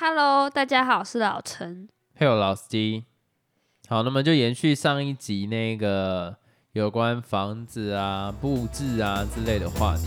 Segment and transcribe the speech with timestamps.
[0.00, 1.88] Hello，大家好，我是老陈。
[2.14, 3.04] 嘿，我老司机。
[3.88, 6.36] 好，那么就延续上一集那个
[6.70, 10.04] 有关房子啊、布置啊之类的话题。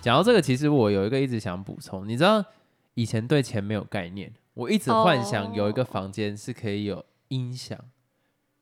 [0.00, 2.42] 讲到这个，其实我有一个一直想补充，你知道
[2.96, 7.78] 以前对钱没有概念，我一直幻想有一个房间是可以有音响，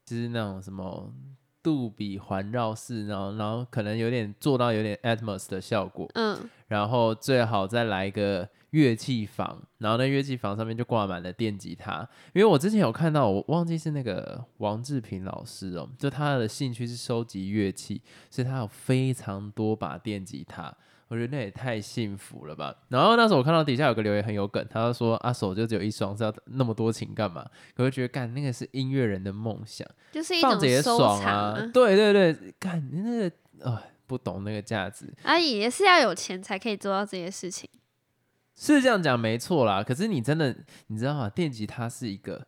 [0.05, 1.15] 就是那种什么
[1.62, 12.01] 杜比环绕式，然后然后可能有点做到有点 Atmos 的效果，嗯，然后最好再来一个乐器房，然后那乐器房上面就挂满了电吉他，
[12.33, 20.77] 因为我之前有看到，我忘记是那个王志平老师哦，就他的兴趣是收集乐器，所以他有非常多把电吉他。
[21.09, 22.75] 我觉得那也太幸福了吧！
[22.89, 31.70] 然后那时候我看到底下有个留言很有梗，他就说：“啊，手就只有一双，是要那么多琴干嘛？”我就觉得干那个是音乐人的梦想，就是一种收爽藏啊！
[31.73, 37.69] 对对对，干那个啊，不懂那个价值，啊，也是要有钱才可以做到这些事情。
[38.56, 39.83] 是这样讲没错啦。
[39.83, 40.56] 可是你真的
[40.87, 41.28] 你知道吗？
[41.28, 42.47] 电吉他是一个，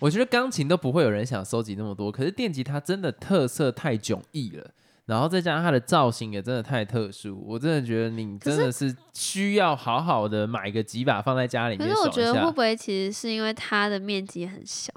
[0.00, 4.70] 我觉得钢琴都不会有人想收集那么多，可是电吉他真的特色太迥异了。
[5.06, 14.92] 然后再加上它的造型也真的太特殊，我真的觉得你真的是需要好好的买个几把放在家里面可是我觉得会不会其实是因为它的面积很小？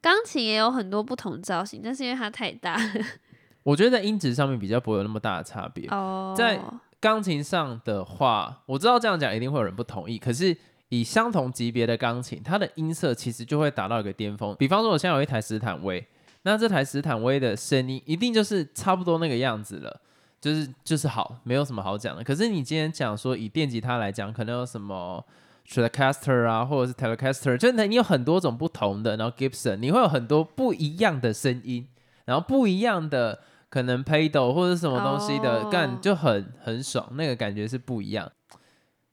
[0.00, 2.76] 钢琴也有很多不同造型，但是因为它太大
[3.64, 5.86] 我觉得在音质上面比较不会有那么大的差别。
[5.88, 6.60] 哦，在
[6.98, 10.56] 钢琴上的话，我知道这样讲一定会有人不同意，可是
[10.88, 14.54] 以相同级别的钢琴，它的音色其实就会达到一个巅峰。
[14.58, 16.04] 比方说，我现在有一台斯坦威，
[16.42, 20.00] 那这台斯坦威的声音一定就是差不多那个样子了，
[20.40, 22.24] 就是就是好，没有什么好讲的。
[22.24, 25.24] 可是你今天讲说以电吉他来讲，可能有什么
[25.68, 31.86] Stratocaster 啊，或者是 Telecaster，就是你有很多种不同的，然后 Gibson，你会有很多不一样的声音，
[32.24, 33.40] 然后不一样的
[33.70, 38.30] 可能 pedal 或者是什么东西的哦干就很很爽，那个感觉是不一样。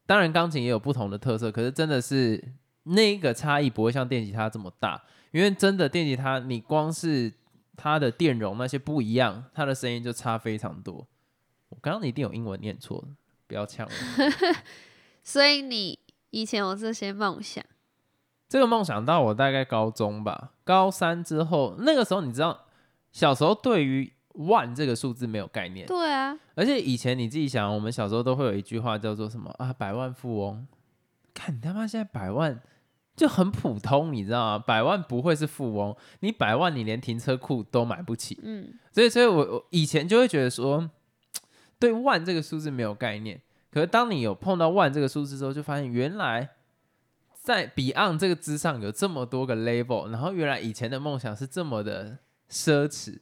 [0.07, 2.43] 当然钢琴也有不同的特色，可是真的是
[2.83, 4.99] 那个差异不会像电吉他这么大，
[5.31, 7.31] 因为真的电吉他你光是
[7.75, 11.07] 它的电容那些不一样，它的声音就差非常多。
[11.69, 13.03] 我刚刚一定有英文念错，
[13.47, 14.55] 不要呛我。
[15.23, 15.99] 所以你
[16.31, 17.63] 以前有这些梦想，
[18.47, 22.65] 这个梦想到我大概高中吧，高三之后，那个时候你知道，
[23.11, 30.67] 小时候对于万这个数字没有概念，对啊，而且以前你自己想，我们小时候都会有一句话叫做什么啊，百万富翁。
[31.33, 32.59] 看你他妈现在百万
[33.19, 34.63] 就很普通，你知道吗？
[34.65, 38.39] 百万不会是富翁，你百万你连停车库都买不起。
[38.41, 40.89] 嗯，所以，所以我我以前就会觉得说，
[41.77, 43.41] 对万这个数字没有概念。
[43.69, 46.51] 可是当你有碰到万这个数字之后，就发现原来
[47.33, 52.19] 在 Beyond 这个之上有这么多个 level，然后原来以前的梦想是这么的
[52.49, 53.19] 奢侈。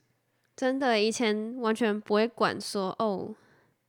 [0.55, 3.33] 真的以前完全不会管说哦，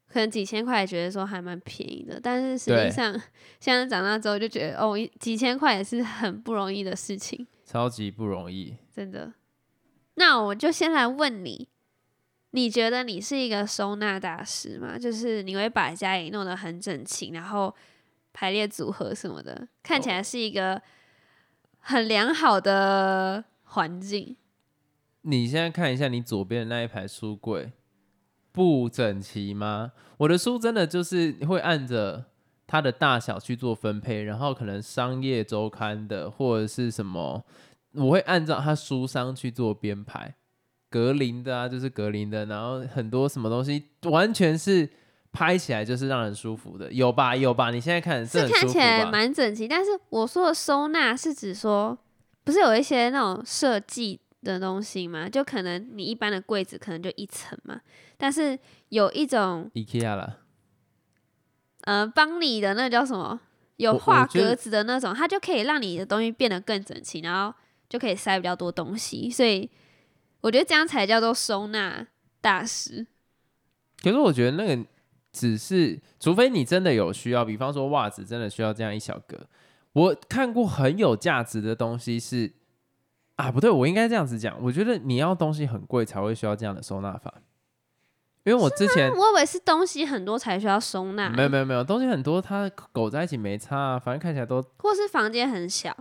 [0.08, 3.12] 可能几千块也觉得说还蛮便宜的，但是实际上
[3.60, 7.46] 现在长大之后就觉得哦，几千块也是很不容易的事情。
[7.64, 8.74] 超级不容易。
[8.90, 9.32] 真的。
[10.14, 11.68] 那我就先来问你，
[12.52, 14.98] 你觉得你是一个收纳大师吗？
[14.98, 17.74] 就是你会把家里弄得很整齐，然后
[18.32, 20.80] 排列组合什么的，看起来是一个
[21.78, 24.36] 很良好的环境。
[25.22, 27.70] 你现在看一下你左边的那一排书柜，
[28.58, 29.92] 不整齐吗？
[30.16, 32.24] 我的书真的就是会按着
[32.66, 37.44] 它的大小去做分配，然后可能商业周刊的或者是什么，
[37.94, 40.34] 我会按照它书商去做编排。
[40.90, 44.90] 格林的啊，就是格林的，然后很多什么东西完全是
[45.30, 47.36] 拍起来就是让人舒服的，有吧？
[47.36, 47.70] 有吧？
[47.70, 49.04] 你现在看这看起来？
[49.04, 51.96] 蛮整齐，但是我说的收纳是指说，
[52.42, 55.28] 不是有一些那种设计的东西吗？
[55.28, 57.80] 就可能你一般的柜子可能就一层嘛，
[58.18, 58.58] 但是
[58.90, 60.36] 有一种 IKEA 啦，
[61.84, 63.40] 呃，帮你的那叫什么？
[63.76, 67.56] 有画格子的那种，它就可以让你的东西变得更整齐，然后
[67.88, 69.30] 就可以塞比较多东西。
[69.30, 69.70] 所以
[70.40, 72.08] 我觉得这样才叫做收纳
[72.40, 73.06] 大师。
[74.02, 74.84] 可是我觉得那个
[75.32, 79.46] 只是，除非你真的有需要，比方说袜子真的需要这样一小格。
[79.92, 82.52] 我看过很有价值的东西是
[83.36, 84.60] 啊，不对，我应该这样子讲。
[84.60, 87.32] 我觉得你要东西很贵才会需要这样的收纳法，
[88.48, 95.94] 因为我之前我以为是东西很多才需要收纳，没有没有没有东西很多，它狗在一起没差啊，反正看起来都或是房间很小。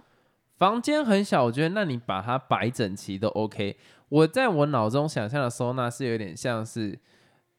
[0.55, 3.77] 房间很小，我觉得那你把它摆整齐都 OK。
[4.09, 6.97] 我在我脑中想象的收纳是有点像是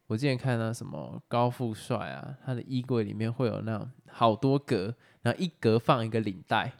[0.06, 6.72] 我之前看到什么高富帅啊，他的衣柜里面会有那种好多格，然后一格放一个领带，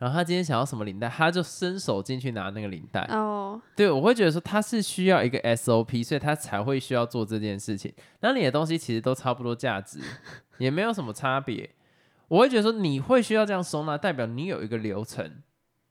[0.00, 3.02] 然后他今天想要什么领带，他就伸手进去拿那个领带。
[3.10, 7.92] 哦，对，我会觉得说他是需要一个 SOP，所以他才会需要做这件事情。
[8.20, 10.00] 那你的东西其实都差不多价值，
[10.56, 11.68] 也没有什么差别。
[12.28, 15.30] 我会觉得说你会需要这样收纳，代表你有一个流程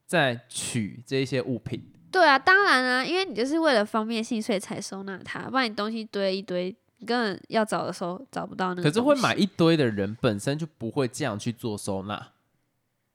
[0.07, 1.93] 在取这一些物品。
[2.11, 8.83] 对啊，当然啊，因为你就是为了方便性，所以才收纳它，不然你东西堆一堆，你根本要找的时候找不到那个。
[8.83, 12.29] 可是会买一堆的人本身就不会这样去做收纳，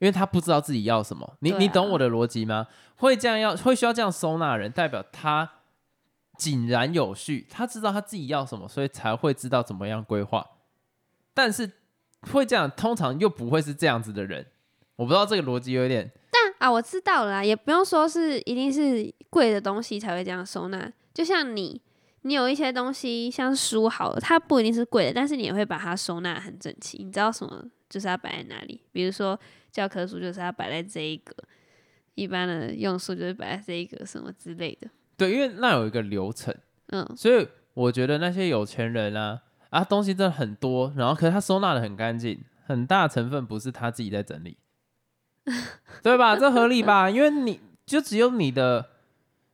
[0.04, 1.36] 因为他不知道自己要什么。
[1.38, 2.66] 你、啊你懂我的逻辑吗？
[2.96, 5.50] 会这样要会需要这样收纳的人，代表他
[6.36, 10.46] 井然有序，他知道他自己要什么，所以才会知道怎么样规划。
[11.32, 11.72] 但是
[12.32, 14.46] 会这样，通常又不会是这样子的人。
[14.96, 20.92] 我不知道这个逻辑有点但啊，我知道了啦，也不用说是一定是贵的东西才会这样收纳。
[21.14, 21.80] 就像你，
[22.22, 26.98] 你有一些东西像书好了，它不一定是贵的，但是你也会把它收纳得很整齐。
[27.02, 28.80] 你知道什么就是要摆在哪里？
[28.92, 29.38] 比如说
[29.74, 31.34] 教科书就是要摆在这一个，
[32.14, 34.88] 一般的用书就是摆在这一个什么之类的。
[35.16, 36.54] 对，因为那有一个流程。
[36.86, 44.56] 嗯，所以我觉得那些有钱人啊啊，东西真的很多，然后可是他收纳的很干净，很大成分不是他自己在整理，
[46.04, 46.36] 对吧？
[46.36, 47.10] 这合理吧？
[47.10, 48.90] 因为你就只有你的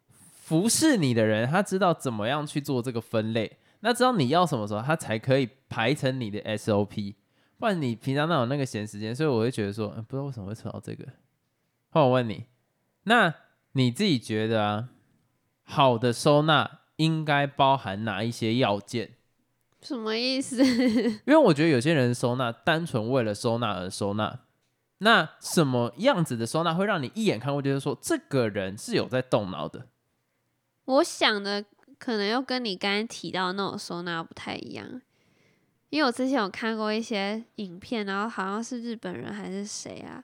[0.09, 7.15] 服侍你的人，他知道怎么样去做这个分类，那知道你要什么时候，他才可以排成你的 SOP。
[7.61, 9.15] 不然你平常那有那个闲时间？
[9.15, 11.07] 所以我会觉得说，嗯、不知道为什么会扯到这个。
[11.91, 12.47] 换我问你，
[13.05, 13.35] 那
[13.73, 14.89] 你自己觉得啊，
[15.63, 19.17] 好的收纳应该包含哪一些要件？
[19.83, 20.65] 什么意思？
[20.65, 24.41] 因为我觉得有些人收纳单纯为了收纳而收纳，
[24.99, 29.87] 那什么样子的收纳会让你一眼看过就是说这个人是有在动脑的？
[30.87, 31.65] 我想的
[31.99, 35.03] 可能又跟你刚才提到的那种收纳不太一样，
[35.91, 40.23] 因为我之前有看过一些影片，然后好像是日本人还是谁啊，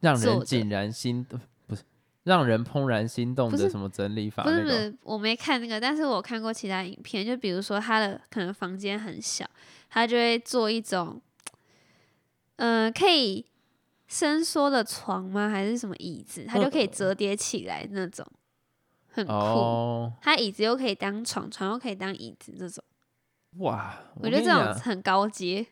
[0.00, 1.82] 让人井然心动，不是
[2.24, 4.62] 让人怦然心动的什么整理法不是？
[4.62, 9.48] 不是，我没看那个，但是我看过其他影片，就比如说他的可能房间很小，
[9.90, 11.20] 他就会做一种，
[12.56, 13.44] 嗯、可以
[14.06, 15.50] 伸缩的床吗？
[15.50, 16.46] 还是什么椅子？
[16.48, 18.26] 它就可以折叠起来那种，
[19.10, 19.32] 很酷。
[19.32, 22.82] 哦，它椅子又可以当床，床又可以当椅子，这种
[23.56, 23.94] 哇！
[24.16, 25.66] 我觉得这种很高阶。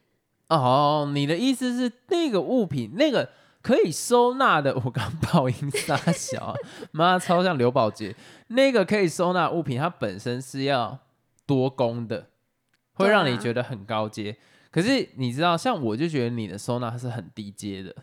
[0.49, 3.31] 哦，你的意思是那个物品，那个
[3.63, 6.55] 可以收纳的，我刚爆音撒小啊，
[6.93, 8.15] 妈超像刘宝杰，
[8.49, 11.01] 那个可以收纳物品，它本身是要
[11.47, 12.29] 多功的，
[12.95, 14.37] 会对让你啊觉得很高阶。
[14.71, 17.95] 可是你知道，像我就觉得你的收纳是很低阶的，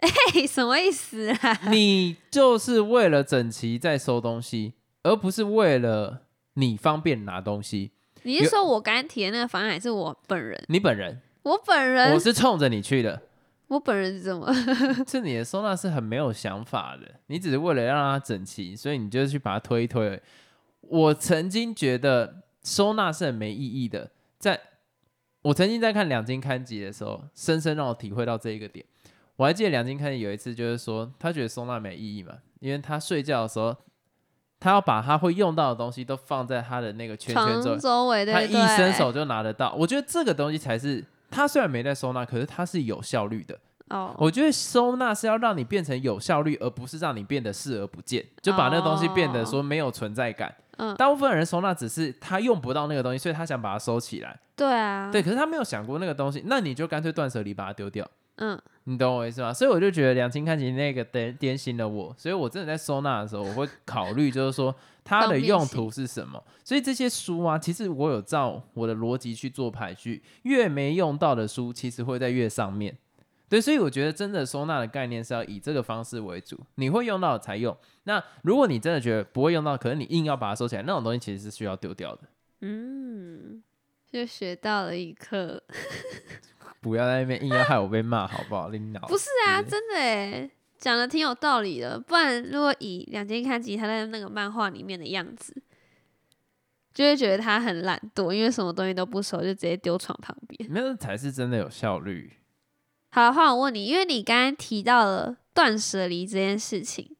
[0.32, 1.60] 嘿，什么意思啊？
[1.70, 6.24] 你就是为了整齐在收东西，而不是为了
[6.54, 7.92] 你方便拿东西。
[8.22, 10.62] 你是说我刚才提的那个方案，还是我本人？
[10.68, 13.22] 你本人，我本人，我是冲着你去的。
[13.68, 14.52] 我本人是怎么？
[15.06, 20.20] 是你的收纳是很没有想法的，你只是为了让它整齐，所以你就去把它推一推。
[20.80, 24.60] 我曾经觉得收纳是很没意义的，在
[25.42, 28.84] 我曾经在看两金刊集的时候，深深让我体会到这一个点。
[29.36, 33.74] 我还记得两金刊集有一次就是说，他觉得收纳没意义嘛，因为他睡觉的时候，
[34.60, 38.76] 他要把他会用到的东西都放在他的那个圈圈周围，周围对他一？
[38.76, 39.72] 伸手就拿得到。
[39.72, 43.58] 我觉得这个东西才是他虽然没在收纳，可是他是有效率的。
[43.88, 50.54] 哦，我觉得收纳是要让你变成有效率，而不是让你变得视而不见，就把那个东西变得说没有存在感。
[50.76, 54.38] 嗯大部分人收纳只是他用不到那个东西，所以他想把它收起来。
[54.56, 58.08] 对啊，对，可是他没有想过那个东西，那你就干脆断舍离把它丢掉。
[58.36, 59.52] 嗯，你懂我意思吗？
[59.52, 66.42] 所以我就觉得两清看起那个点点醒了我，所以我真的在收纳的时候，我会考虑就是说它的用途是什么。
[66.64, 72.96] 所以这些书啊，其实我有照我的逻辑去做排序，越没用到的书，其实会在越上面。
[73.48, 77.76] 对，所以我觉得真的收纳的概念是要以这个方式为主，你会用到才用。
[78.04, 82.22] 那如果你真的觉得不会用到，可能你硬要把它收起来，那种东西其实是需要丢掉的。
[82.60, 83.62] 嗯，
[84.10, 85.62] 就学到了一课。
[86.80, 88.68] 不要在那边硬要害我被骂，好不好？
[88.70, 92.00] 领导 不是啊，是真的诶，讲的挺有道理的。
[92.00, 95.62] 不然如果以两间看吉他在那个漫画里面的样子，
[96.94, 100.68] 就会觉得他很懒惰，因为什么东西都不熟，就直接丢床旁边。
[100.72, 102.32] 那才是真的有效率。
[103.10, 107.16] 好，换我问你，因为你刚刚提到了断舍离这件事情，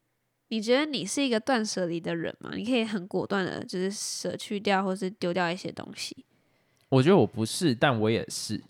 [0.47, 2.51] 你觉得你是一个断舍离的人吗？
[2.55, 6.25] 你可以很果断的，就是舍去掉或是丢掉一些东西，
[6.89, 8.63] 我觉得我不是，但我也是。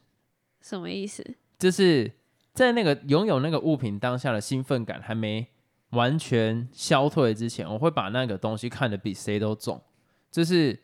[0.61, 1.35] 什么意思？
[1.57, 2.11] 就是
[2.53, 5.47] 在那个拥有那个物品当下的兴奋感还没
[5.89, 9.81] 完全消退之前，我会把那个东西看得比谁都重。
[10.29, 10.79] 就是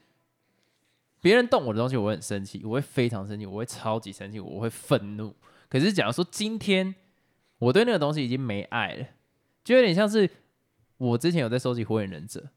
[1.21, 5.35] 别人动我的东西，我很生气，我会非常生气，我会超级生气，我会愤怒。
[5.69, 6.95] 可是假如说今天
[7.59, 9.07] 我对那个东西已经没爱了，
[9.63, 10.29] 就有点像是
[10.97, 12.49] 我之前有在收集火影忍者，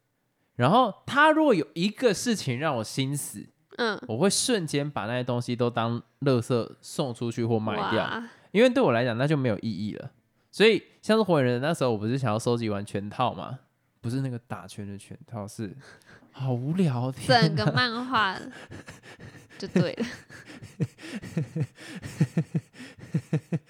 [0.57, 3.50] 然后他如果有一个事情让我心死，
[3.81, 10.11] 嗯，我会瞬间把那些东西都当垃圾送出去或卖掉，因为对我来讲那就没有意义了。
[10.53, 13.61] 所以像是火影忍者那时候，我不是想要收集完全套吗？
[14.03, 15.75] 不是那个打拳的全套，是
[16.33, 18.39] 好无聊，整个漫画
[19.57, 20.07] 就对了。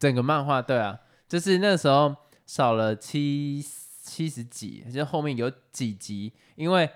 [0.00, 3.64] 整个漫画，对啊，就是那时候少了七
[4.02, 6.90] 七十几，就后面有几集，因为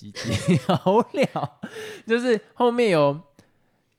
[0.00, 1.60] 几集 好无聊，
[2.06, 3.20] 就是后面有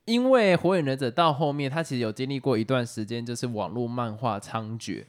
[0.05, 5.05] 因为火影忍者到后面，他其实有经历过一段时间，就是网络漫画猖獗，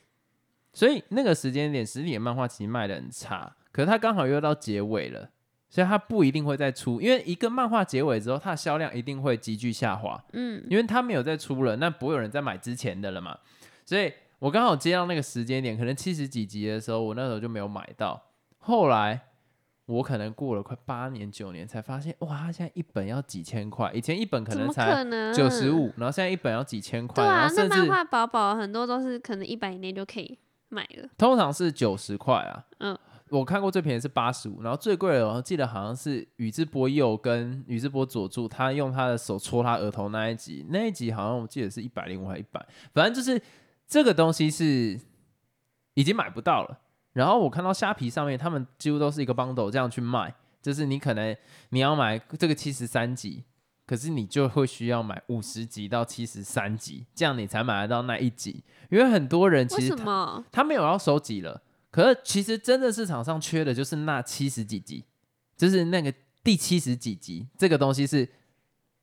[0.72, 5.30] 所以那个时间点实体的漫画其实卖的很差，可是他刚好又到结尾了。
[5.70, 10.22] 所以他不一定会再出，因为一个漫画结尾之后，它的销量一定会急剧下滑。
[10.34, 13.38] 嗯，因为他没有再出了，那不会有人再买之前的了嘛。
[13.86, 18.22] 所以我刚好接到那个时间点，可能七十几集的时候，我那时候就没有买到。
[18.58, 19.18] 后来
[19.86, 25.04] 我可能过了快八年九年，才发现哇，它现在一本要几千块，以前一本可能才？
[25.34, 25.70] 九十。
[25.72, 31.08] 五，然后现在一本要几千块，对啊，然后那漫画薄薄很多都是可能一百以内就可以买了。
[31.18, 32.64] 通常是九十块啊。
[32.78, 32.98] 嗯，
[33.30, 43.42] 我看过最便宜是八十五，然后最贵的我记得好像是宇智波鼬跟宇智波佐助，他用他的手戳他额头那一集，那一集好像我记得是一百零五还一百，反正就是
[43.88, 45.00] 这个东西是
[45.94, 46.78] 已经买不到了。
[47.12, 51.36] 然后我看到虾皮上面，他们几乎都是一个 bundle 这样去卖，就是你可能
[51.70, 53.44] 你要买这个七十三集，
[53.86, 58.64] 可是你就会需要买五十集到七十三集，这样你才买得到那一集。
[58.90, 59.94] 因为很多人其实
[60.50, 65.04] 他没有要收集了，可是其实真的市场上缺的就是那七十几集，
[65.56, 68.28] 就是那个第七十几集，这个东西是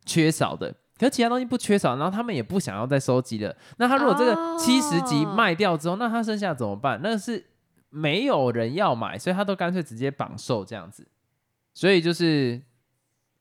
[0.05, 0.75] 缺少的。
[0.97, 3.55] 可是其他东西不缺少，然后他们也不想要再收集了。
[3.77, 6.99] 那他如果这个七十集哦卖掉之后，那他剩下怎么办？
[7.01, 7.45] 那是
[7.89, 11.07] 没有人要买，所以他都干脆直接绑售这样子。
[11.73, 12.61] 所以就是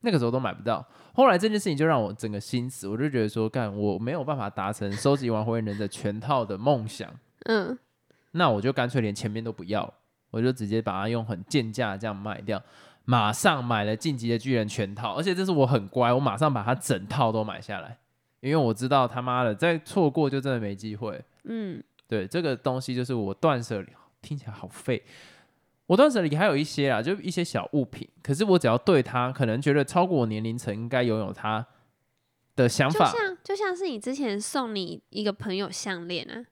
[0.00, 0.86] 那个时候都买不到。
[1.12, 7.10] 后来这件事情就让我整个心死，我就觉得说，干我没有办法达成收集完火影忍者全套的梦想。
[7.46, 7.76] 嗯，
[8.30, 9.94] 那我就干脆连前面都不要了，
[10.30, 12.62] 我就直接把它用很贱价这样卖掉，
[13.04, 17.98] 马上买了《晋级的巨人》全套，而且这是我很乖，我马上把它整套都买下来，
[18.40, 21.20] 因为我知道他妈的再错过就真的没机会。
[21.44, 23.88] 嗯，对，这个东西就是我断舍离，
[24.28, 25.02] 听起来好废。
[25.86, 31.66] 我断舍离还有一些啊，就一些小物品，可是我只要对它可能觉得超过我年龄层应该拥有它
[32.54, 36.44] 的想法，就像就像是你之前送你一个朋友项链啊，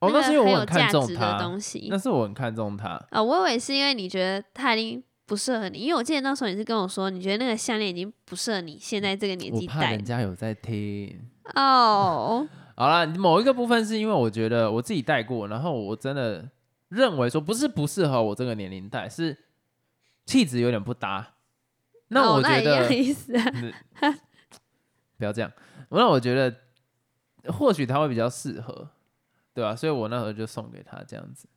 [0.00, 1.96] 哦，那是我很看重它，东西那。
[1.96, 3.00] 是我很看重它。
[3.12, 11.20] 哦，我以为是因为你觉得它已经不适合你，因为我记得那时候你是跟我说，你觉得那个项链已经不适合你现在这个年纪戴人家有在听。
[11.54, 12.48] 哦。
[12.74, 16.48] 好啦，某一个部分是因为我觉得我自己戴过，然后我真的
[16.90, 19.36] 认为说不是不适合我这个年龄戴，是
[20.26, 21.36] 气质有点不搭。
[22.08, 23.44] 那哦我觉得、的意思啊。
[25.16, 25.50] 不要这样，
[25.90, 26.54] 那我觉得
[27.52, 28.90] 或许他会比较适合，
[29.54, 31.48] 对吧、所以我那时候就送给他这样子，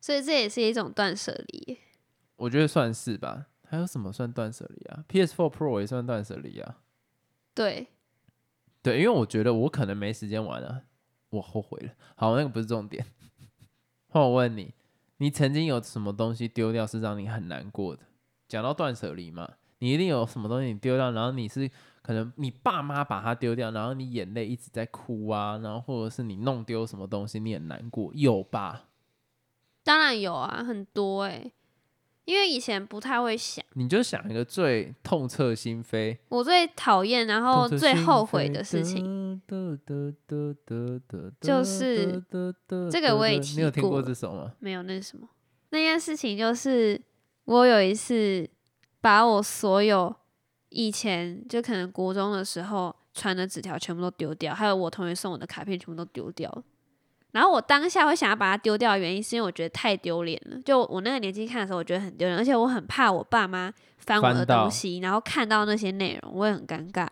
[0.00, 1.78] 所以这也是一种断舍离。
[2.36, 3.46] 我觉得算是吧。
[3.68, 6.76] 还有什么算断舍离啊？PS4 Pro 也算断舍离啊。
[7.52, 7.88] 对，
[8.80, 10.82] 对，因为我觉得我可能没时间玩啊，
[11.30, 11.90] 我后悔了。
[12.14, 13.04] 好，那个不是重点。
[14.12, 14.74] 那我问你，
[15.18, 18.02] 你曾经有什么东西丢掉是让你很难过的？
[18.48, 19.48] 讲到断舍离嘛，
[19.80, 21.70] 你一定有什么东西你丢掉，然后你是
[22.00, 28.84] 可能你爸妈把它丢掉，然后你眼泪一直在哭啊，然后或者是你弄丢什么东西你很难过，有吧？
[29.82, 31.52] 当然有啊，很多哎、
[32.26, 39.40] 因为以前不太会想，你就想一个最痛彻心扉、我最讨厌，然后最后悔的事情，
[41.40, 42.22] 就是
[42.90, 44.52] 这个我也的你有听过这首吗？
[44.58, 45.28] 没有那是什么。
[45.70, 47.00] 那件事情就是
[47.44, 48.48] 我有一次
[49.00, 50.14] 把我所有
[50.70, 56.64] 以前就可能国中的时候传的纸条全部都丢掉，还有我同学送我的卡片全部都丢掉了。
[57.32, 60.58] 然后我当下会想要把它丢掉的原因，是因为我觉得太丢脸了。
[60.64, 67.06] 就我那个年纪看的时候，我觉得很丢脸，而且我很怕我爸妈翻我的东西，然后看到那些内容，我也很尴尬。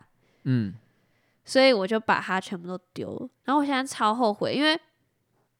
[0.44, 0.75] 嗯，
[1.44, 3.28] 所以我就把它全部都丢了。
[3.44, 4.78] 然后我现在超后悔，因为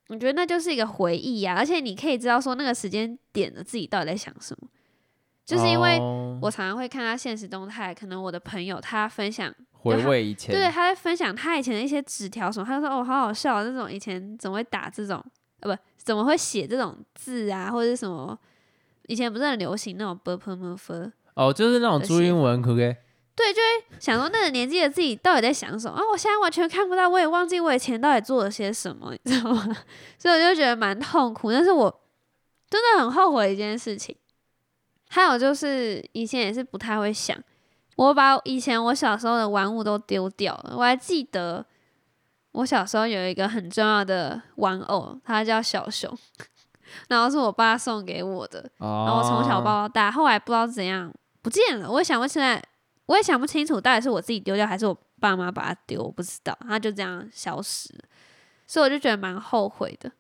[0.09, 4.69] 我觉得那就是一个回忆呀、而且你可以知道说那个时间点的自己到底在想什么，
[5.45, 15.23] 就是因为哦我常常会看他现实动态，可能我的朋友他分享，回味以前，对，他在分享他以前的一些纸条什么，他就说哦，好好笑、啊，这种以前怎么会打这种，
[15.61, 18.39] 呃，不，怎么会写这种字啊，或者是什么。
[19.07, 22.97] 以前不是很流行那种 b p m f，哦，就是那种注英文，可不可以？
[23.37, 26.03] 对，就会想说那个年纪的自己到底在想什么啊？
[26.11, 29.77] 我现在完全看不到，我也忘记我以前到底做了些什么，你知道吗？
[30.19, 32.01] 所以我就觉得蛮痛苦，但是我
[32.71, 34.17] 真的很后悔一件事情。
[35.11, 37.37] 还有就是以前也是不太会想，
[37.97, 40.75] 我把以前我小时候的玩物都丢掉了。
[40.77, 41.65] 我还记得
[42.53, 46.13] 我小时候有一个很重要的玩偶，它叫小熊，
[47.09, 52.63] 然后是我爸送给我的，哦，然后我从小抱到大，后来不知道怎样不见了，我也想不起来，
[53.07, 58.05] 我也想不清楚到底是我自己丢掉还是我爸妈把它丢，我不知道，它就这样消失了，
[58.67, 60.11] 所以我就觉得蛮后悔的。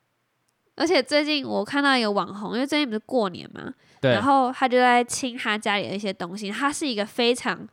[0.76, 6.50] 而且最近我看到一个网红，因为最近不是过年嘛，然，后他就在清他家里的一些东西。
[6.50, 7.66] 他是一个非常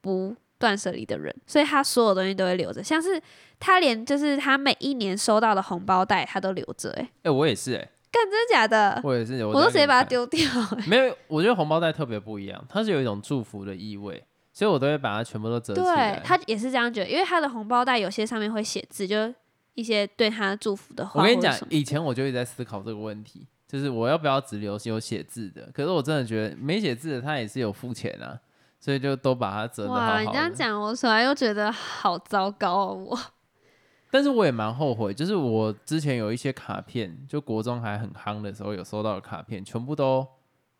[0.00, 3.20] 不断舍离的人，所以他所有东西都会留着，像是
[3.58, 9.00] 他连就是他每一年收到的红包袋他都留着、欸，哎、我也是、哎，干真的假的？
[9.02, 10.08] 我也是，我我都直接把它它。
[10.08, 10.86] 丢掉、欸。
[10.86, 16.14] 没有，我觉得红包袋特别不一样，它是有一种祝福的意味，所以我都会把它全部都折起来。
[16.14, 19.32] 对他也是这样觉得，因为他的红包袋有些上面会写字，就
[19.76, 21.20] 一些对他祝福的话。
[21.20, 25.70] 我跟你讲以前我就一直在思考这个问题，就是我要不要只留有写字的？
[25.72, 28.36] 可是我真的觉得没写字的他也是有付钱啊，
[28.80, 30.20] 所以就都把它折的好好哇，的。
[30.22, 32.94] 你这样讲，我突然又觉得好糟糕哦。
[32.94, 33.18] 我
[34.10, 40.26] 但是我也蛮后悔，就是我之前有一些卡片，就国中还很夯的时候有收到的卡片，全部都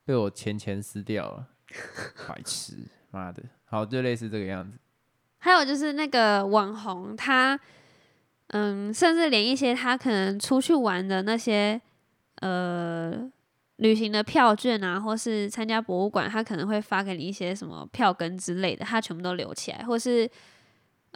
[0.04, 1.46] 被我钱钱撕掉了，
[2.28, 2.74] 白痴，
[3.10, 4.78] 妈的，好，就类似这个样子。
[5.38, 7.58] 还有就是那个网红，他
[8.48, 11.80] 嗯，甚至连一些他可能出去玩的那些
[12.40, 13.28] 呃
[13.76, 20.30] 旅行的票券啊，或是参加博物馆，他可能会发给你一些什么票根之类的，他全部都留起来，或是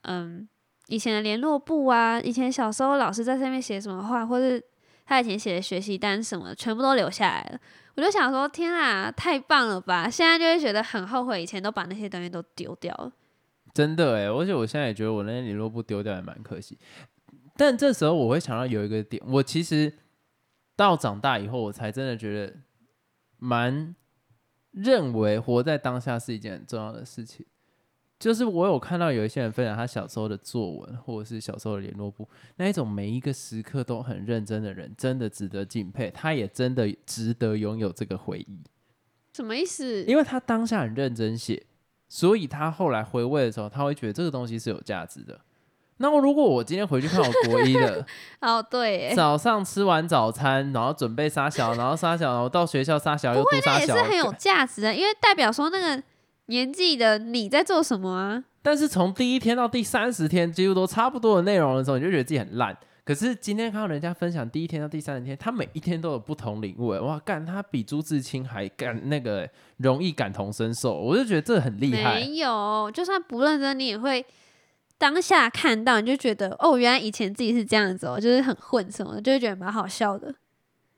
[0.03, 0.49] 嗯
[0.89, 4.63] 以前的联络簿啊，以前小时候老师在上面写什么话，或是
[5.07, 7.61] 他以前写的学习单什么，全部都留下来了。
[7.97, 10.09] 我就想说，天啊，太棒了吧！
[10.09, 13.13] 现在就会觉得很后悔，以前都把那些东西都丢掉了。
[13.75, 16.79] 真的哎，而且我现在也觉得我那些联络簿丢掉也蛮可惜。
[17.61, 19.93] 但这时候我会想到有一个点，我其实
[20.75, 22.57] 到长大以后，我才真的觉得
[23.37, 23.95] 蛮
[24.71, 27.45] 认为活在当下是一件很重要的事情。
[28.19, 38.63] 就是我有看到有一些人分享他小时候的作文，或者是小时候的联络簿，那一种每一个时刻都很认真的人，真的值得敬佩，他也真的值得拥有这个回忆。
[39.35, 40.03] 什么意思？
[40.05, 41.67] 因为他当下很认真写，
[42.09, 45.39] 所以他后来回味的时候，他会觉得这个东西是有价值的。
[46.03, 48.05] 那么如果我今天回去看我国一的，
[48.41, 56.03] 哦，对耶，早上吃完早餐，然后准备杀小，然后杀小，然后到学校杀小又读那杀小也是，很有价值的，因为代表说那个
[56.47, 58.43] 年纪的你在做什么啊？
[58.63, 62.75] 但是从第一天到第三十天，几乎都差不多的内容的时候，你就觉得自己很烂。
[63.05, 72.15] 可是今天看到人家分享第一天到第三十天，他每一天都有不同领悟，哇，干他比朱自清还干那个容易感同身受，我就觉得这很厉害。
[72.15, 74.25] 没有，就算不认真，你也会
[75.01, 80.35] 当下看到，你就觉得哦，原来以前自己是这样子哦，就是很混什么的，就会觉得蛮好笑的。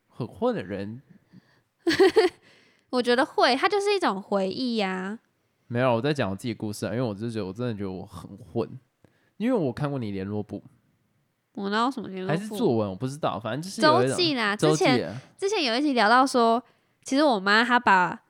[0.08, 1.00] 很混的人
[2.90, 5.20] 我觉得会，它就是一种回忆呀、
[5.68, 8.68] 没有，我在讲我自己故事啊，因为我就觉得我真的觉得我很混，
[9.36, 10.64] 因为我看过你联络簿
[11.52, 14.56] 我哪有什么联络还是簿作文，我不知道，反正就是周记啦？
[14.56, 16.60] 之前啊之前有一集聊到说，
[17.04, 18.20] 其实我妈她把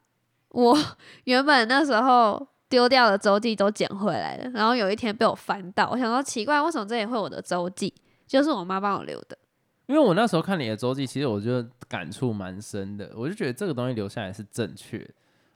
[0.50, 0.78] 我
[1.24, 7.92] 原本那时候丢掉的周记都捡回来了，然后有一天被我翻到，我想说奇怪，为什么这里会我的周记？
[8.26, 9.37] 就是我妈帮我留的。
[9.85, 14.98] 因为我那时候看你的周记，其实我就感触蛮深的，我就觉得这个东西留下来是正确。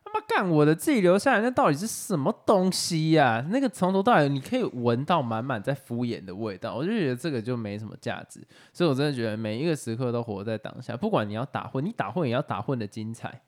[0.04, 8.46] 他妈干我的自己留下来，那到底是什么东西呀、那个从头到尾你可以闻到满满在敷衍的味道，我就觉得这个就没什么价值。
[8.74, 13.40] 所以我真的觉得每一个时刻都活在当下，不管你要打混，你打混也要打混的精彩。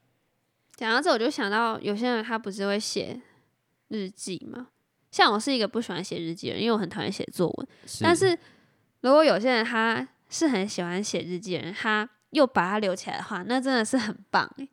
[0.75, 3.21] 讲到这，我就想到有些人他不是会写
[3.89, 4.69] 日记嘛？
[5.11, 7.69] 像我是一个不喜欢写日记的人，因为我很讨厌写作文。
[8.01, 8.39] 但是
[9.01, 14.69] 如果有些人他是很喜欢写日记的人，他又把它留起来的话，那真的是很棒诶。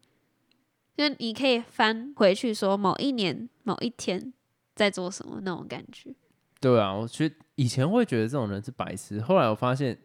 [0.97, 4.33] 就你可以翻回去说某一年某一天
[4.75, 6.13] 在做什么那种感觉，
[6.59, 9.97] 对啊，我觉得以前会觉得这种人是白痴，后来我发现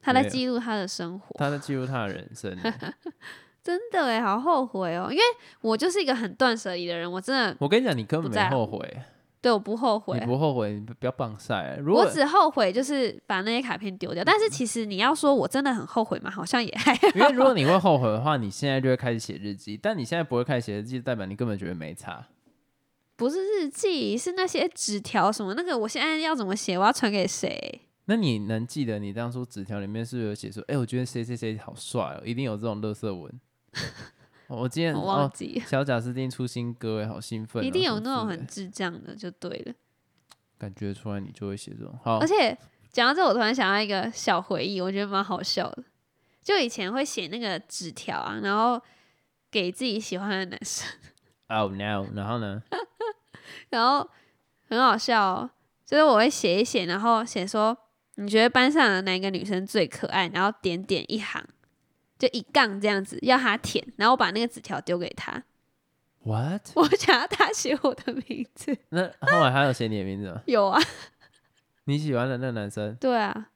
[0.00, 1.34] 他在记录他的生活。
[1.38, 2.94] 他在记录他的人生欸。
[3.62, 5.22] 真的哎，好后悔哦，因为
[5.60, 9.02] 我就是一个很断舍离的人，我真的我跟你讲，你根本没后悔，
[9.42, 10.26] 对我不后悔你。
[10.26, 11.76] 不后悔，你不要棒晒。
[11.76, 22.26] 如果我只后悔就是把那些卡片丢掉，但是其实你要说我真的很后悔嘛，好像也还因为如果你会后悔的话，你现在就会开始写日记，但你现在不会开始写日记，代表你根本觉得没差。
[23.16, 26.78] 不是日记，是那些纸条什么那个，我现在要怎么写？
[26.78, 27.82] 我要传给谁？
[28.06, 33.30] 那你能记得你当初纸条里面是不是有写说，哎、我觉得谁谁谁好帅哦，一定有这种乐色文。
[34.48, 39.74] 我今天我忘哦，记了，小贾斯汀出新歌哎，好兴奋哦、一定有那种很智障的就对了。
[40.58, 41.98] 感觉出来，你就会写这种。
[42.02, 42.56] 好而，且
[42.90, 45.84] 讲到这，我突然想到一个小回忆，我觉得蛮好笑的。
[46.42, 48.80] 就以前会写那个纸条啊，然后
[49.50, 50.88] 给自己喜欢的男生，
[51.48, 52.06] Oh no！
[52.14, 52.62] 然后呢？
[53.70, 54.08] 然后
[54.68, 55.50] 很好笑哦。
[55.86, 57.76] 就是我会写一写，然后写说
[58.16, 61.44] 你觉得班上的哪一个女生最可爱，然后点点一行，
[62.20, 65.42] 就一杠这样子，要他填，然后我把那个纸条丢给他
[66.22, 66.68] ，What？
[66.76, 68.76] 我想要他写我的名字。
[68.90, 70.42] 那后来还有写你的名字吗？
[70.44, 70.78] 有啊，
[71.84, 72.94] 你喜欢的那个男生？
[72.96, 73.48] 对啊，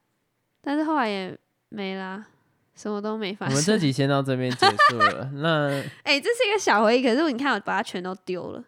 [0.62, 2.26] 但是后来也没啦，
[2.74, 3.54] 什么都没发生。
[3.54, 5.30] 我们这集先到这边结束了。
[5.36, 5.68] 那
[6.02, 8.64] 哎、这是一个小回忆，可是你看我把它全都丢了。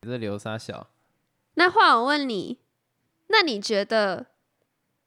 [0.00, 0.88] 这流沙小，
[1.54, 2.58] 那话我问你，
[3.26, 4.26] 那你觉得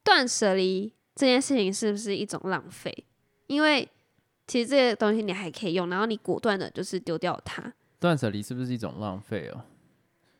[0.04, 3.06] 断舍离这件事情是不是一种浪费？
[3.48, 3.90] 因为
[4.52, 7.72] 其实这些东西你还可以用，然后你果断的就是丢掉它。
[8.02, 9.64] 断舍离是不是一种浪费哦？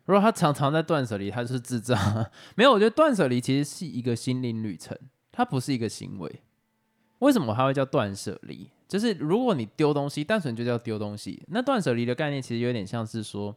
[0.04, 1.98] 如果他常常在断舍离，他就是智障。
[2.58, 4.98] 没有，我觉得断舍离其实是一个心灵旅程，
[5.32, 6.42] 它不是一个行为。
[7.20, 8.70] 为什么它会叫断舍离？
[8.86, 11.42] 就是如果你丢东西，单纯就叫丢东西。
[11.48, 13.56] 那断舍离的概念其实有点像是说，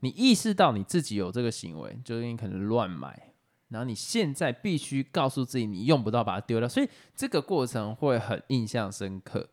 [0.00, 3.30] 你意识到你自己有这个行为，就是你可能乱买，
[3.68, 6.68] 然后你现在必须告诉自己你用不到，把它丢掉。
[6.68, 9.48] 所以这个过程会很印象深刻，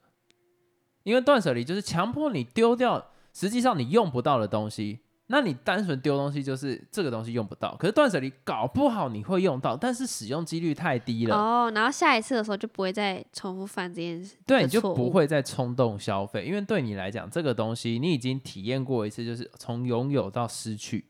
[1.04, 5.00] 因为断舍离就是强迫你丢掉实际上你用不到的东西。
[5.28, 11.34] 那你单纯丢东西就是这个东西用不到，可是断舍离搞不好你会用到，但是使用几率太低了。
[11.34, 14.36] 哦，然后下一次的时候就不会再重复犯这件事。
[14.46, 21.06] 对，你就不会再冲动消费，因为对你来讲，这个东西你已经体验过一次，就是从拥有到失去，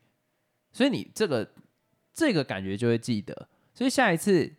[0.70, 1.50] 所以你这个
[2.14, 4.52] 这个感觉就会记得，所以下一次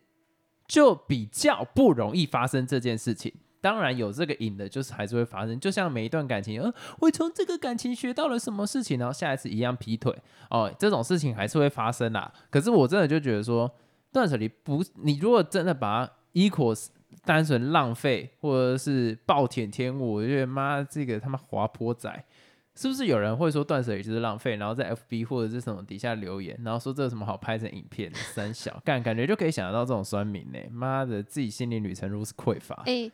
[0.68, 3.32] 就比较不容易发生这件事情。
[3.64, 5.58] 当然有这个瘾的，就是还是会发生。
[5.58, 10.14] 就像每一段感情，呃，我从这个感情学到了什么事情，然后下一次一样劈腿，
[10.50, 12.30] 哦，这种事情还是会发生啦。
[12.50, 13.74] 可是我真的就觉得说，
[14.12, 16.88] 断舍离不，你如果真的把它 equals
[17.24, 22.24] 单纯浪费或者是暴殄天物，我觉得妈这个他妈滑坡仔，
[22.74, 32.82] 是不是有人会说断舍离就是浪费，然后在 FB 或者是什么底下留言，然后说这有什么好拍成影片三小干，感觉就可以想得到这种酸民呢、妈的，自己心灵旅程如此匮乏。
[32.84, 33.10] 哎、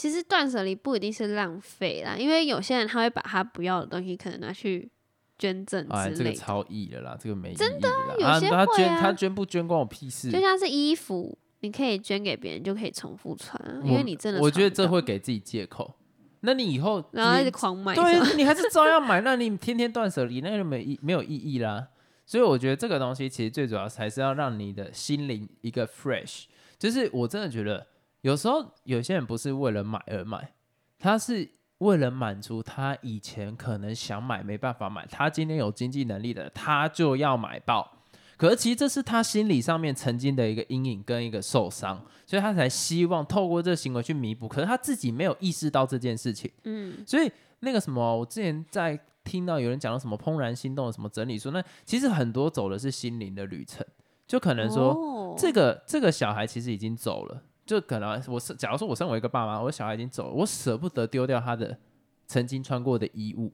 [0.00, 4.90] 其实断舍离不一定是浪费啦，因为有些人他会把他不要的东西可能拿去
[5.38, 8.14] 捐赠哎，之类的，这个超意的啦，这个没意真的啊。
[8.18, 10.30] 有些他捐会啊他捐不捐关我屁事。
[10.30, 15.94] 就像是衣服，你可以捐给别人，就可以重复穿啊，因为你真的我觉得这会给自己借口。
[16.40, 21.88] 那你以后然后一直狂买，对，啊你还是照样买，那你天天断舍离，那就没意没有意义啦。
[22.24, 26.44] 所以我觉得这个东西其实最主要还是要让你的心灵一个 fresh。
[26.78, 27.86] 就是我真的觉得
[28.22, 30.52] 有时候有些人不是为了买而买，
[30.98, 37.98] 他是为了满足他以前可能想买没办法买，他今天有经济能力的，他就要买爆。
[38.36, 44.48] 可是其实这是他心理上面曾经的一个阴影跟一个受伤，所以他才希望透过这个行为去弥补。
[44.48, 46.50] 可是他自己没有意识到这件事情。
[46.64, 47.30] 嗯，所以
[47.60, 53.86] 那个什么，我之前在听到有人讲到什么怦然心动的什么整理书，那其实很多走的是心灵的旅程，
[54.26, 61.78] 就可能说、哦这个这个小孩其实已经走了，就可能我是假如说我身为一个爸妈，我小孩已经走了，我舍不得丢掉他的
[62.26, 63.52] 曾经穿过的衣物，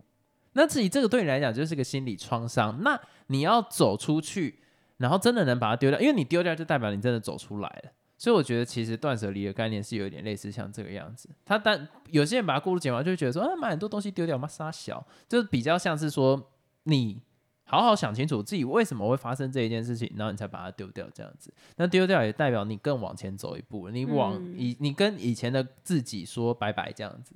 [0.55, 4.61] 那自己这个对你来讲就是个心理创伤，那你要走出去，
[4.97, 7.93] 然后真的能把它丢掉，因为你丢掉就代表你真的走出来了。
[8.17, 11.29] 所以我觉得其实断舍离的概念是有点类似像这个样子。
[11.45, 16.53] 他但有些人把它过度简化，就会觉得说啊买很多东西丢掉，妈傻小，就是比较像是说
[16.85, 17.21] 你
[17.67, 21.53] 好好想清楚自己为什么会发生这一件事情，然后你才把它丢掉这样子。
[21.77, 27.35] 那丢掉也代表你更往前走一步，你往嗯以你跟以前的自己说拜拜这样子。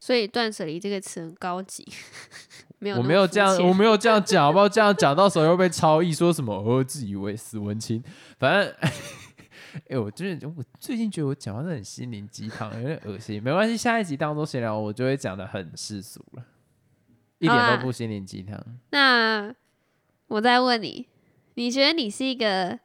[0.00, 1.86] 所以断舍离这个词很高级，
[2.80, 4.68] 没有我没有这样，我没有这样讲，好不好？
[4.68, 8.02] 这样讲到时候又被超译，说什么哦，自以为是文青，
[8.38, 8.74] 反正。
[9.88, 13.42] 哎、我真的，我最近觉得我讲话是很心灵鸡汤，有点恶心。
[13.42, 16.44] 没关系，下一集当中闲聊，我就会讲的很世俗了，
[17.46, 18.58] 一点都不心灵鸡汤。
[18.90, 19.52] 那
[20.28, 21.06] 我再问你，
[21.54, 22.78] 你觉得你是一个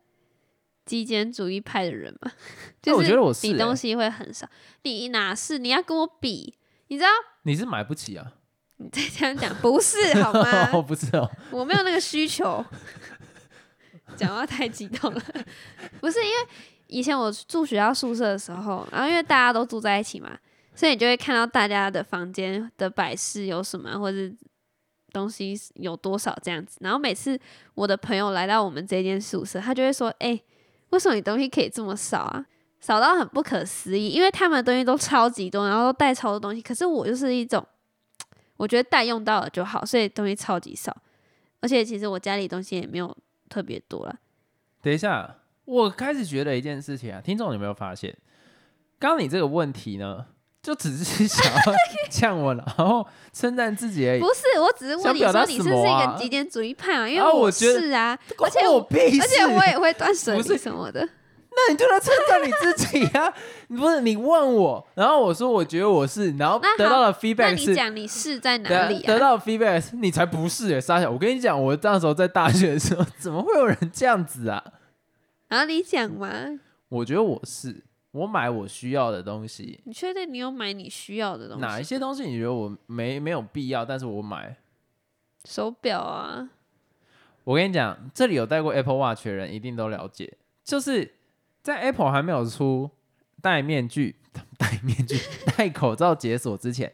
[0.85, 2.31] 极简主义派的人吗？
[2.81, 4.47] 就我觉得我是欸你东西会很少，
[4.83, 5.57] 你哪是？
[5.59, 6.55] 你要跟我比，
[6.87, 7.09] 你知道？
[7.43, 8.33] 你是买不起啊？
[8.77, 10.69] 你再这样讲不是 好吗？
[10.73, 12.63] 哦，不是哦，我没有那个需求。
[14.15, 15.21] 讲话太激动了，
[15.99, 16.35] 不是因为
[16.87, 20.37] 以前我住学校宿舍的时候，然后因为大家都住在一起嘛，
[20.77, 24.17] 所以你就会看到大家的房间的摆饰有什么，或者
[25.11, 26.77] 东西有多少这样子。
[26.81, 27.37] 然后每次
[27.73, 30.39] 我的朋友来到我们这间宿舍，他就会说：“哎、
[30.91, 32.45] 为什么你东西可以这么少啊？
[32.79, 37.65] 少到很不可思议。”因为他们的东西都超级多，然后都带超多东西，可是我就是一种。
[38.57, 40.95] 我觉得带用到了就好，所以东西超级少。
[41.59, 43.15] 而且其实我家里东西也没有
[43.49, 44.15] 特别多了。
[44.81, 48.15] 等一下，我开始觉得一件事情啊，听众有没有发现？
[48.99, 50.25] 刚你这个问题呢，
[50.67, 51.61] 就只是想要
[52.09, 54.27] 呛我，然后称赞自己而已不。
[54.33, 57.07] 是，我只是问你说你是不是一个极简主义派啊？
[57.07, 61.07] 因为啊我觉得是啊，而且我而且我也会断舍离什么的。
[61.49, 63.33] 那你就来称赞你自己啊！
[63.69, 69.07] 不是你问我，然后我说我觉得我是，然后那得到的 feedback 是，你讲你是在哪里啊？
[69.07, 71.09] 得到 feedback 是你才不是耶，沙小。
[71.09, 74.61] 我跟你讲，我那时候在大学的时候，怎么会有人这样子啊？
[75.47, 76.29] 然后你讲嘛？
[76.89, 81.61] 我觉得我是，我买我需要的东西，你确定你有买你需要的东西？
[81.61, 84.57] 哪一些东西你觉得我没没有必要，但是我买。
[85.45, 86.49] 手表啊？
[87.43, 91.15] 我跟你讲，这里有戴过 Apple Watch 的人一定都了解，就是
[91.61, 92.89] 在 Apple 还没有出
[93.41, 94.15] 戴面具、
[94.57, 95.17] 戴面具、
[95.55, 96.91] 戴口罩解锁之前，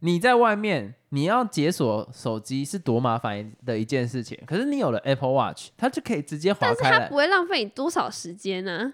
[0.00, 4.38] 你在外面你要解锁手机是多麻烦的一件事情。
[4.46, 8.92] 可是你有了 Apple Watch，它就可以直接划但是开来它不会浪费你多少时间呢、啊，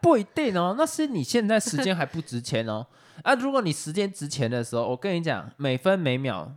[0.00, 2.86] 不一定哦，那是你现在时间还不值钱哦。
[3.22, 6.52] 啊，如果你时间值钱的时候，我跟你讲，每分每秒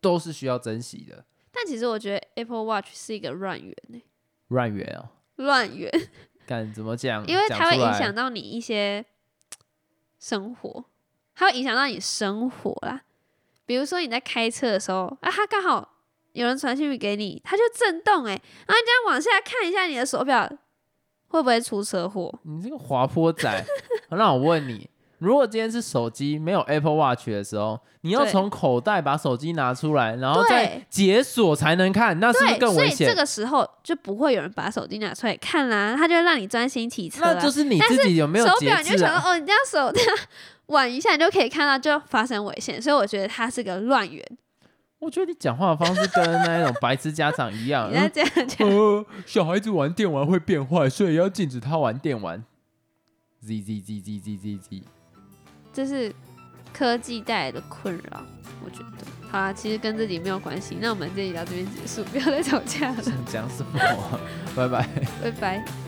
[0.00, 1.24] 都是需要珍惜的。
[1.50, 4.02] 但其实我觉得 Apple Watch 是一个乱源呢、
[4.48, 5.90] 乱源哦，乱源，
[6.46, 7.24] 敢怎么讲？
[7.28, 9.06] 因为它会影响到你一些
[10.18, 10.84] 生活，
[11.34, 13.02] 它会影响到你生活啦。
[13.64, 15.96] 比如说你在开车的时候啊，它刚好
[16.32, 20.46] 有人传讯息给你，它就震动哎、然后你这样往下看一下你的手表，
[21.36, 22.32] 会不会出车祸？
[22.42, 23.64] 你这个滑坡仔，
[24.10, 33.14] 那我问你，如果今天是手机没有 Apple Watch 的时候，你要从口袋把手机拿出来，然后再解锁才能看，那是不是对，所以这更危险？
[33.14, 37.32] 个时候就不会有人把手机拿出来看啦，他就会让你专心骑车啦。
[37.34, 38.96] 那就是你自己有没有节手表你就？
[38.96, 40.16] 想到，哦，你这样手这样
[40.66, 44.24] 挽一下，你就可以看到就发生危险，所以我觉得它是个乱源。
[44.98, 47.94] 我觉得你讲话的方式跟那种白痴家长一样 你。
[47.94, 52.42] 在这样讲，呃，小孩子玩电玩会变坏，所以要禁止他玩电玩。
[53.42, 54.82] Z Z Z Z Z Z Z，
[55.72, 56.12] 这是
[56.72, 58.22] 科技带来的困扰，
[58.64, 59.06] 我觉得。
[59.30, 60.78] 好啦，其实跟自己没有关系。
[60.80, 64.18] 那我们这里到这边结束，不要再吵架了，想讲什么啊？
[64.56, 64.88] 拜拜。
[65.22, 65.85] 拜拜。